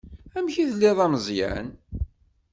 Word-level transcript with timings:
Amek 0.37 0.55
i 0.57 0.63
telliḍ 0.69 0.97
a 1.05 1.07
Meẓyan? 1.11 1.67